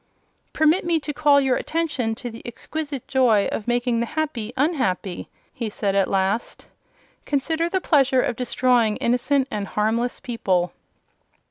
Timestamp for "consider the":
7.25-7.81